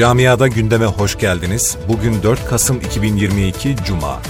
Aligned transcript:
Camiada 0.00 0.48
gündeme 0.48 0.86
hoş 0.86 1.18
geldiniz. 1.18 1.76
Bugün 1.88 2.22
4 2.22 2.46
Kasım 2.46 2.76
2022 2.76 3.76
Cuma. 3.84 4.20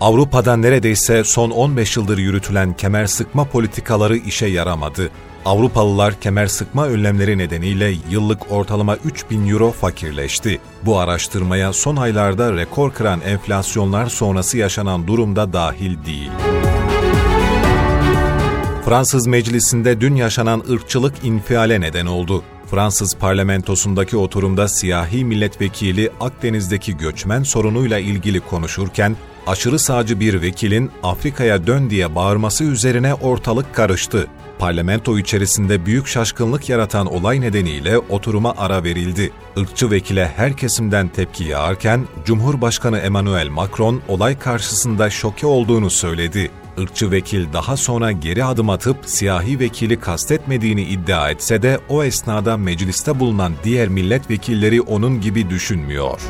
Avrupa'da 0.00 0.56
neredeyse 0.56 1.24
son 1.24 1.50
15 1.50 1.96
yıldır 1.96 2.18
yürütülen 2.18 2.72
kemer 2.72 3.06
sıkma 3.06 3.44
politikaları 3.44 4.16
işe 4.16 4.46
yaramadı. 4.46 5.10
Avrupalılar 5.44 6.20
kemer 6.20 6.46
sıkma 6.46 6.86
önlemleri 6.86 7.38
nedeniyle 7.38 7.94
yıllık 8.10 8.52
ortalama 8.52 8.96
3000 8.96 9.48
euro 9.48 9.70
fakirleşti. 9.70 10.60
Bu 10.82 10.98
araştırmaya 10.98 11.72
son 11.72 11.96
aylarda 11.96 12.52
rekor 12.52 12.92
kıran 12.92 13.20
enflasyonlar 13.20 14.06
sonrası 14.06 14.58
yaşanan 14.58 15.06
durumda 15.06 15.52
dahil 15.52 15.96
değil. 16.06 16.30
Fransız 18.86 19.26
meclisinde 19.26 20.00
dün 20.00 20.14
yaşanan 20.14 20.62
ırkçılık 20.70 21.14
infiale 21.24 21.80
neden 21.80 22.06
oldu. 22.06 22.42
Fransız 22.70 23.16
parlamentosundaki 23.16 24.16
oturumda 24.16 24.68
siyahi 24.68 25.24
milletvekili 25.24 26.10
Akdeniz'deki 26.20 26.96
göçmen 26.96 27.42
sorunuyla 27.42 27.98
ilgili 27.98 28.40
konuşurken, 28.40 29.16
aşırı 29.46 29.78
sağcı 29.78 30.20
bir 30.20 30.42
vekilin 30.42 30.90
Afrika'ya 31.02 31.66
dön 31.66 31.90
diye 31.90 32.14
bağırması 32.14 32.64
üzerine 32.64 33.14
ortalık 33.14 33.74
karıştı. 33.74 34.26
Parlamento 34.58 35.18
içerisinde 35.18 35.86
büyük 35.86 36.06
şaşkınlık 36.06 36.68
yaratan 36.68 37.06
olay 37.06 37.40
nedeniyle 37.40 37.98
oturuma 37.98 38.54
ara 38.56 38.84
verildi. 38.84 39.30
Irkçı 39.56 39.90
vekile 39.90 40.32
her 40.36 40.56
kesimden 40.56 41.08
tepki 41.08 41.44
yağarken, 41.44 42.06
Cumhurbaşkanı 42.24 42.98
Emmanuel 42.98 43.48
Macron 43.48 44.02
olay 44.08 44.38
karşısında 44.38 45.10
şoke 45.10 45.46
olduğunu 45.46 45.90
söyledi. 45.90 46.50
Irkçı 46.78 47.10
vekil 47.10 47.52
daha 47.52 47.76
sonra 47.76 48.12
geri 48.12 48.44
adım 48.44 48.70
atıp 48.70 48.96
siyahi 49.06 49.58
vekili 49.58 50.00
kastetmediğini 50.00 50.82
iddia 50.82 51.30
etse 51.30 51.62
de 51.62 51.80
o 51.88 52.04
esnada 52.04 52.56
mecliste 52.56 53.20
bulunan 53.20 53.52
diğer 53.64 53.88
milletvekilleri 53.88 54.80
onun 54.80 55.20
gibi 55.20 55.50
düşünmüyor. 55.50 56.20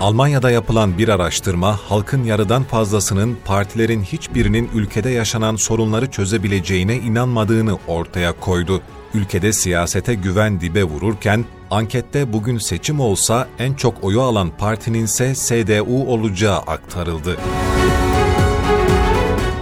Almanya'da 0.00 0.50
yapılan 0.50 0.98
bir 0.98 1.08
araştırma, 1.08 1.76
halkın 1.88 2.24
yarıdan 2.24 2.62
fazlasının 2.62 3.38
partilerin 3.44 4.02
hiçbirinin 4.02 4.70
ülkede 4.74 5.10
yaşanan 5.10 5.56
sorunları 5.56 6.10
çözebileceğine 6.10 6.96
inanmadığını 6.96 7.78
ortaya 7.86 8.40
koydu. 8.40 8.82
Ülkede 9.14 9.52
siyasete 9.52 10.14
güven 10.14 10.60
dibe 10.60 10.84
vururken, 10.84 11.44
ankette 11.70 12.32
bugün 12.32 12.58
seçim 12.58 13.00
olsa 13.00 13.48
en 13.58 13.74
çok 13.74 14.04
oyu 14.04 14.22
alan 14.22 14.50
partinin 14.58 15.04
ise 15.04 15.34
CDU 15.34 16.12
olacağı 16.12 16.58
aktarıldı. 16.58 17.36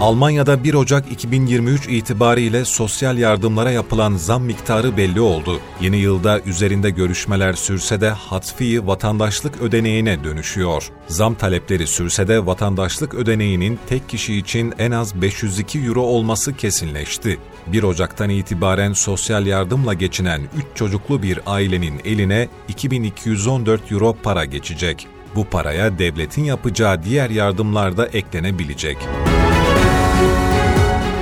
Almanya'da 0.00 0.64
1 0.64 0.74
Ocak 0.74 1.12
2023 1.12 1.88
itibariyle 1.88 2.64
sosyal 2.64 3.18
yardımlara 3.18 3.70
yapılan 3.70 4.16
zam 4.16 4.42
miktarı 4.42 4.96
belli 4.96 5.20
oldu. 5.20 5.60
Yeni 5.80 5.96
yılda 5.96 6.40
üzerinde 6.40 6.90
görüşmeler 6.90 7.52
sürse 7.52 8.00
de 8.00 8.10
hatfi 8.10 8.86
vatandaşlık 8.86 9.62
ödeneğine 9.62 10.24
dönüşüyor. 10.24 10.90
Zam 11.06 11.34
talepleri 11.34 11.86
sürse 11.86 12.28
de 12.28 12.46
vatandaşlık 12.46 13.14
ödeneğinin 13.14 13.78
tek 13.88 14.08
kişi 14.08 14.36
için 14.36 14.74
en 14.78 14.90
az 14.90 15.22
502 15.22 15.78
euro 15.78 16.02
olması 16.02 16.56
kesinleşti. 16.56 17.38
1 17.66 17.82
Ocak'tan 17.82 18.30
itibaren 18.30 18.92
sosyal 18.92 19.46
yardımla 19.46 19.94
geçinen 19.94 20.42
3 20.42 20.64
çocuklu 20.74 21.22
bir 21.22 21.40
ailenin 21.46 22.00
eline 22.04 22.48
2214 22.68 23.92
euro 23.92 24.16
para 24.22 24.44
geçecek. 24.44 25.06
Bu 25.34 25.44
paraya 25.44 25.98
devletin 25.98 26.44
yapacağı 26.44 27.02
diğer 27.02 27.30
yardımlar 27.30 27.96
da 27.96 28.06
eklenebilecek. 28.06 28.98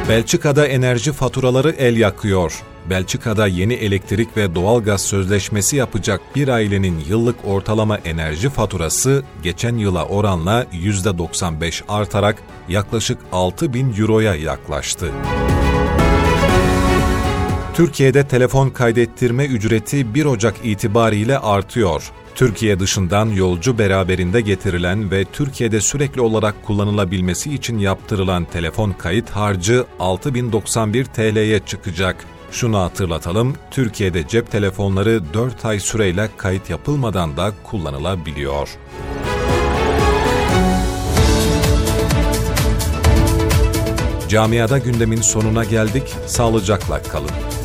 Belçika'da 0.08 0.66
enerji 0.66 1.12
faturaları 1.12 1.70
el 1.70 1.96
yakıyor. 1.96 2.62
Belçika'da 2.90 3.46
yeni 3.46 3.74
elektrik 3.74 4.36
ve 4.36 4.54
doğalgaz 4.54 5.00
sözleşmesi 5.00 5.76
yapacak 5.76 6.20
bir 6.36 6.48
ailenin 6.48 7.04
yıllık 7.08 7.36
ortalama 7.44 7.96
enerji 7.98 8.50
faturası 8.50 9.24
geçen 9.42 9.76
yıla 9.76 10.04
oranla 10.04 10.66
%95 10.72 11.82
artarak 11.88 12.42
yaklaşık 12.68 13.18
6 13.32 13.74
bin 13.74 13.94
euroya 14.00 14.34
yaklaştı. 14.34 15.10
Türkiye'de 17.74 18.28
telefon 18.28 18.70
kaydettirme 18.70 19.44
ücreti 19.44 20.14
1 20.14 20.24
Ocak 20.24 20.54
itibariyle 20.64 21.38
artıyor. 21.38 22.12
Türkiye 22.36 22.80
dışından 22.80 23.26
yolcu 23.26 23.78
beraberinde 23.78 24.40
getirilen 24.40 25.10
ve 25.10 25.24
Türkiye'de 25.24 25.80
sürekli 25.80 26.20
olarak 26.20 26.66
kullanılabilmesi 26.66 27.54
için 27.54 27.78
yaptırılan 27.78 28.44
telefon 28.44 28.92
kayıt 28.92 29.30
harcı 29.30 29.84
6091 29.98 31.04
TL'ye 31.04 31.60
çıkacak. 31.66 32.24
Şunu 32.50 32.78
hatırlatalım, 32.78 33.54
Türkiye'de 33.70 34.28
cep 34.28 34.50
telefonları 34.50 35.34
4 35.34 35.64
ay 35.64 35.80
süreyle 35.80 36.28
kayıt 36.36 36.70
yapılmadan 36.70 37.36
da 37.36 37.52
kullanılabiliyor. 37.64 38.68
Camiada 44.28 44.78
gündemin 44.78 45.20
sonuna 45.20 45.64
geldik, 45.64 46.14
sağlıcakla 46.26 47.02
kalın. 47.02 47.55